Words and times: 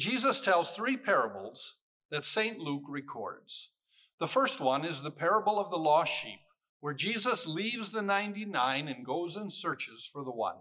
Jesus 0.00 0.40
tells 0.40 0.70
three 0.70 0.96
parables 0.96 1.76
that 2.10 2.24
St. 2.24 2.58
Luke 2.58 2.84
records. 2.88 3.72
The 4.18 4.26
first 4.26 4.58
one 4.58 4.82
is 4.82 5.02
the 5.02 5.10
parable 5.10 5.60
of 5.60 5.70
the 5.70 5.76
lost 5.76 6.10
sheep, 6.10 6.40
where 6.80 6.94
Jesus 6.94 7.46
leaves 7.46 7.90
the 7.90 8.00
99 8.00 8.88
and 8.88 9.04
goes 9.04 9.36
and 9.36 9.52
searches 9.52 10.08
for 10.10 10.24
the 10.24 10.30
one. 10.30 10.56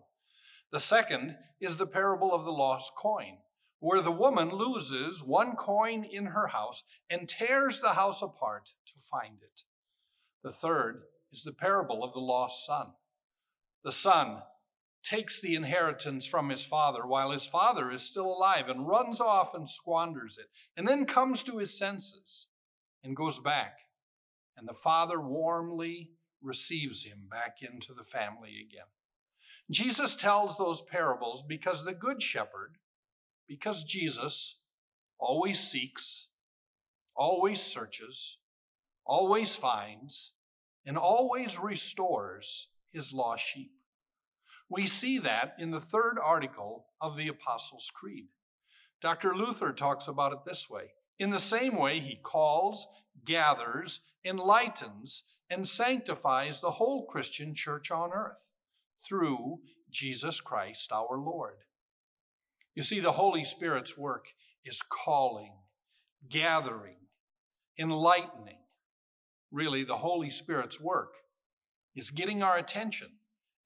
The 0.73 0.79
second 0.79 1.37
is 1.61 1.77
the 1.77 1.87
parable 1.87 2.33
of 2.33 2.43
the 2.43 2.51
lost 2.51 2.91
coin, 2.97 3.37
where 3.79 4.01
the 4.01 4.11
woman 4.11 4.49
loses 4.49 5.23
one 5.23 5.55
coin 5.55 6.03
in 6.03 6.25
her 6.25 6.47
house 6.47 6.83
and 7.09 7.29
tears 7.29 7.79
the 7.79 7.93
house 7.93 8.21
apart 8.21 8.73
to 8.87 8.93
find 9.09 9.37
it. 9.41 9.61
The 10.43 10.51
third 10.51 11.03
is 11.31 11.43
the 11.43 11.53
parable 11.53 12.03
of 12.03 12.11
the 12.11 12.19
lost 12.19 12.65
son. 12.65 12.87
The 13.85 13.93
son 13.93 14.41
takes 15.03 15.41
the 15.41 15.55
inheritance 15.55 16.25
from 16.25 16.49
his 16.49 16.65
father 16.65 17.05
while 17.05 17.31
his 17.31 17.45
father 17.45 17.91
is 17.91 18.01
still 18.01 18.27
alive 18.27 18.69
and 18.69 18.87
runs 18.87 19.21
off 19.21 19.53
and 19.53 19.67
squanders 19.67 20.37
it, 20.37 20.47
and 20.77 20.87
then 20.87 21.05
comes 21.05 21.43
to 21.43 21.57
his 21.57 21.77
senses 21.77 22.47
and 23.03 23.15
goes 23.15 23.39
back. 23.39 23.77
And 24.57 24.67
the 24.67 24.73
father 24.73 25.21
warmly 25.21 26.11
receives 26.41 27.03
him 27.05 27.27
back 27.29 27.57
into 27.61 27.93
the 27.93 28.03
family 28.03 28.57
again. 28.59 28.87
Jesus 29.71 30.15
tells 30.15 30.57
those 30.57 30.81
parables 30.81 31.43
because 31.47 31.85
the 31.85 31.93
Good 31.93 32.21
Shepherd, 32.21 32.77
because 33.47 33.83
Jesus 33.83 34.61
always 35.19 35.59
seeks, 35.59 36.27
always 37.15 37.61
searches, 37.61 38.37
always 39.05 39.55
finds, 39.55 40.33
and 40.85 40.97
always 40.97 41.59
restores 41.59 42.69
his 42.91 43.13
lost 43.13 43.45
sheep. 43.45 43.71
We 44.69 44.85
see 44.85 45.17
that 45.19 45.55
in 45.57 45.71
the 45.71 45.79
third 45.79 46.17
article 46.23 46.85
of 47.01 47.17
the 47.17 47.27
Apostles' 47.27 47.91
Creed. 47.93 48.27
Dr. 49.01 49.35
Luther 49.35 49.73
talks 49.73 50.07
about 50.07 50.31
it 50.31 50.39
this 50.45 50.69
way 50.69 50.91
In 51.17 51.31
the 51.31 51.39
same 51.39 51.75
way, 51.75 51.99
he 51.99 52.19
calls, 52.21 52.85
gathers, 53.25 54.01
enlightens, 54.23 55.23
and 55.49 55.67
sanctifies 55.67 56.61
the 56.61 56.71
whole 56.71 57.07
Christian 57.07 57.55
church 57.55 57.89
on 57.89 58.11
earth 58.13 58.51
through 59.07 59.59
Jesus 59.89 60.39
Christ 60.39 60.91
our 60.91 61.17
Lord. 61.17 61.57
You 62.75 62.83
see, 62.83 62.99
the 62.99 63.13
Holy 63.13 63.43
Spirit's 63.43 63.97
work 63.97 64.27
is 64.63 64.81
calling, 64.81 65.53
gathering, 66.29 66.97
enlightening. 67.79 68.59
Really, 69.51 69.83
the 69.83 69.97
Holy 69.97 70.29
Spirit's 70.29 70.79
work 70.79 71.13
is 71.95 72.11
getting 72.11 72.43
our 72.43 72.57
attention 72.57 73.09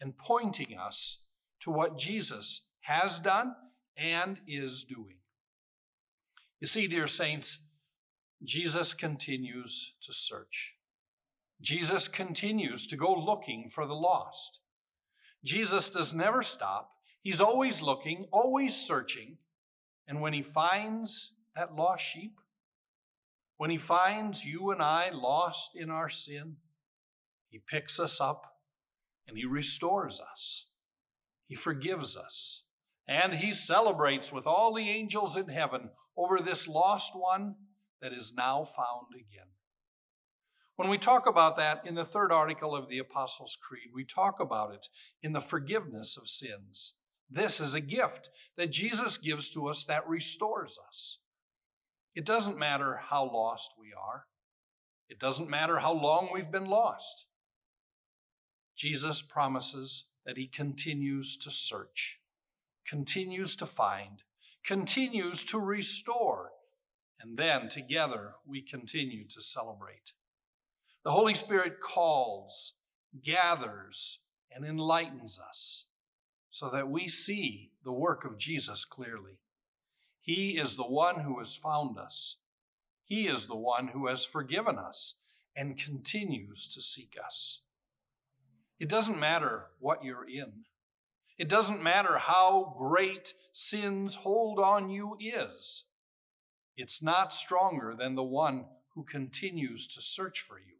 and 0.03 0.17
pointing 0.17 0.77
us 0.77 1.19
to 1.61 1.71
what 1.71 1.97
Jesus 1.97 2.67
has 2.81 3.21
done 3.21 3.55
and 3.95 4.37
is 4.45 4.83
doing. 4.83 5.15
You 6.59 6.67
see, 6.67 6.87
dear 6.87 7.07
saints, 7.07 7.61
Jesus 8.43 8.93
continues 8.93 9.95
to 10.01 10.11
search. 10.11 10.75
Jesus 11.61 12.09
continues 12.09 12.85
to 12.87 12.97
go 12.97 13.13
looking 13.13 13.69
for 13.69 13.85
the 13.85 13.95
lost. 13.95 14.59
Jesus 15.45 15.89
does 15.89 16.13
never 16.13 16.41
stop. 16.41 16.91
He's 17.21 17.39
always 17.39 17.81
looking, 17.81 18.25
always 18.33 18.75
searching. 18.75 19.37
And 20.05 20.19
when 20.19 20.33
he 20.33 20.41
finds 20.41 21.33
that 21.55 21.75
lost 21.75 22.03
sheep, 22.03 22.35
when 23.55 23.69
he 23.69 23.77
finds 23.77 24.43
you 24.43 24.71
and 24.71 24.81
I 24.81 25.11
lost 25.13 25.77
in 25.77 25.89
our 25.89 26.09
sin, 26.09 26.57
he 27.49 27.59
picks 27.59 28.01
us 28.01 28.19
up 28.19 28.52
and 29.27 29.37
he 29.37 29.45
restores 29.45 30.19
us. 30.19 30.67
He 31.47 31.55
forgives 31.55 32.17
us. 32.17 32.63
And 33.07 33.33
he 33.33 33.51
celebrates 33.51 34.31
with 34.31 34.47
all 34.47 34.73
the 34.73 34.89
angels 34.89 35.35
in 35.35 35.49
heaven 35.49 35.89
over 36.17 36.39
this 36.39 36.67
lost 36.67 37.11
one 37.15 37.55
that 38.01 38.13
is 38.13 38.33
now 38.35 38.63
found 38.63 39.07
again. 39.13 39.47
When 40.75 40.89
we 40.89 40.97
talk 40.97 41.27
about 41.27 41.57
that 41.57 41.85
in 41.85 41.95
the 41.95 42.05
third 42.05 42.31
article 42.31 42.75
of 42.75 42.89
the 42.89 42.97
Apostles' 42.97 43.57
Creed, 43.61 43.89
we 43.93 44.05
talk 44.05 44.39
about 44.39 44.73
it 44.73 44.87
in 45.21 45.33
the 45.33 45.41
forgiveness 45.41 46.17
of 46.17 46.27
sins. 46.27 46.95
This 47.29 47.59
is 47.59 47.73
a 47.73 47.81
gift 47.81 48.29
that 48.57 48.71
Jesus 48.71 49.17
gives 49.17 49.49
to 49.51 49.67
us 49.67 49.85
that 49.85 50.07
restores 50.07 50.79
us. 50.87 51.19
It 52.15 52.25
doesn't 52.25 52.57
matter 52.57 53.01
how 53.09 53.25
lost 53.25 53.73
we 53.79 53.93
are, 53.93 54.25
it 55.09 55.19
doesn't 55.19 55.49
matter 55.49 55.79
how 55.79 55.93
long 55.93 56.29
we've 56.33 56.51
been 56.51 56.65
lost. 56.65 57.27
Jesus 58.83 59.21
promises 59.21 60.07
that 60.25 60.35
he 60.35 60.45
continues 60.45 61.37
to 61.37 61.49
search, 61.49 62.19
continues 62.85 63.55
to 63.55 63.65
find, 63.65 64.23
continues 64.65 65.45
to 65.45 65.57
restore, 65.57 66.51
and 67.17 67.37
then 67.37 67.69
together 67.69 68.33
we 68.45 68.61
continue 68.61 69.25
to 69.29 69.41
celebrate. 69.41 70.11
The 71.05 71.11
Holy 71.11 71.33
Spirit 71.33 71.79
calls, 71.79 72.73
gathers, 73.23 74.19
and 74.53 74.65
enlightens 74.65 75.39
us 75.39 75.85
so 76.51 76.69
that 76.69 76.89
we 76.89 77.07
see 77.07 77.71
the 77.85 77.93
work 77.93 78.25
of 78.25 78.37
Jesus 78.37 78.83
clearly. 78.83 79.39
He 80.19 80.57
is 80.57 80.75
the 80.75 80.83
one 80.83 81.21
who 81.21 81.39
has 81.39 81.55
found 81.55 81.97
us. 81.97 82.35
He 83.05 83.27
is 83.27 83.47
the 83.47 83.55
one 83.55 83.87
who 83.87 84.07
has 84.07 84.25
forgiven 84.25 84.77
us 84.77 85.13
and 85.55 85.77
continues 85.77 86.67
to 86.67 86.81
seek 86.81 87.15
us. 87.25 87.61
It 88.83 88.89
doesn't 88.89 89.17
matter 89.17 89.67
what 89.79 90.03
you're 90.03 90.27
in. 90.27 90.65
It 91.37 91.47
doesn't 91.47 91.81
matter 91.81 92.17
how 92.17 92.75
great 92.77 93.33
sin's 93.53 94.15
hold 94.15 94.59
on 94.59 94.89
you 94.89 95.15
is. 95.21 95.85
It's 96.75 97.01
not 97.01 97.31
stronger 97.31 97.95
than 97.97 98.15
the 98.15 98.25
one 98.25 98.65
who 98.93 99.05
continues 99.05 99.87
to 99.87 100.01
search 100.01 100.41
for 100.41 100.59
you. 100.59 100.79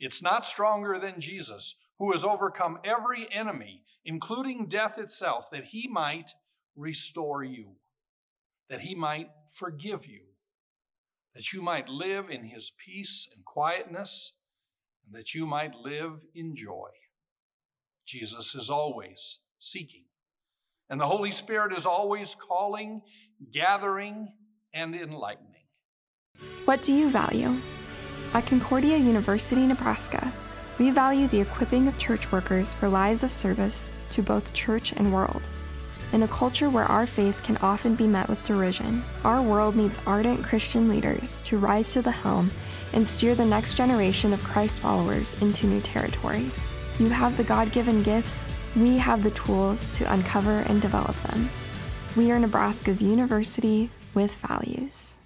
It's 0.00 0.22
not 0.22 0.46
stronger 0.46 0.98
than 0.98 1.20
Jesus, 1.20 1.76
who 1.98 2.10
has 2.12 2.24
overcome 2.24 2.78
every 2.82 3.30
enemy, 3.30 3.82
including 4.06 4.66
death 4.66 4.98
itself, 4.98 5.50
that 5.50 5.64
he 5.64 5.86
might 5.86 6.30
restore 6.74 7.44
you, 7.44 7.72
that 8.70 8.80
he 8.80 8.94
might 8.94 9.28
forgive 9.52 10.06
you, 10.06 10.22
that 11.34 11.52
you 11.52 11.60
might 11.60 11.90
live 11.90 12.30
in 12.30 12.44
his 12.44 12.72
peace 12.82 13.28
and 13.36 13.44
quietness 13.44 14.38
and 15.06 15.14
that 15.14 15.34
you 15.34 15.46
might 15.46 15.74
live 15.74 16.24
in 16.34 16.54
joy. 16.54 16.88
Jesus 18.06 18.54
is 18.54 18.70
always 18.70 19.38
seeking, 19.58 20.04
and 20.90 21.00
the 21.00 21.06
Holy 21.06 21.30
Spirit 21.30 21.72
is 21.72 21.86
always 21.86 22.34
calling, 22.34 23.02
gathering, 23.52 24.28
and 24.72 24.94
enlightening. 24.94 25.64
What 26.64 26.82
do 26.82 26.94
you 26.94 27.08
value? 27.08 27.54
At 28.34 28.46
Concordia 28.46 28.96
University, 28.96 29.66
Nebraska, 29.66 30.32
we 30.78 30.90
value 30.90 31.28
the 31.28 31.40
equipping 31.40 31.86
of 31.86 31.96
church 31.98 32.32
workers 32.32 32.74
for 32.74 32.88
lives 32.88 33.22
of 33.22 33.30
service 33.30 33.92
to 34.10 34.22
both 34.22 34.52
church 34.52 34.92
and 34.92 35.12
world. 35.12 35.48
In 36.14 36.22
a 36.22 36.28
culture 36.28 36.70
where 36.70 36.84
our 36.84 37.06
faith 37.06 37.42
can 37.42 37.56
often 37.56 37.96
be 37.96 38.06
met 38.06 38.28
with 38.28 38.44
derision, 38.44 39.02
our 39.24 39.42
world 39.42 39.74
needs 39.74 39.98
ardent 40.06 40.44
Christian 40.44 40.88
leaders 40.88 41.40
to 41.40 41.58
rise 41.58 41.92
to 41.92 42.02
the 42.02 42.12
helm 42.12 42.52
and 42.92 43.04
steer 43.04 43.34
the 43.34 43.44
next 43.44 43.74
generation 43.74 44.32
of 44.32 44.44
Christ 44.44 44.80
followers 44.80 45.34
into 45.42 45.66
new 45.66 45.80
territory. 45.80 46.52
You 47.00 47.08
have 47.08 47.36
the 47.36 47.42
God 47.42 47.72
given 47.72 48.04
gifts, 48.04 48.54
we 48.76 48.96
have 48.96 49.24
the 49.24 49.32
tools 49.32 49.90
to 49.90 50.12
uncover 50.12 50.60
and 50.68 50.80
develop 50.80 51.16
them. 51.22 51.50
We 52.14 52.30
are 52.30 52.38
Nebraska's 52.38 53.02
university 53.02 53.90
with 54.14 54.36
values. 54.36 55.18